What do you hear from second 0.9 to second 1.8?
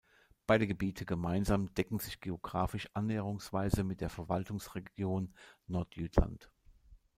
gemeinsam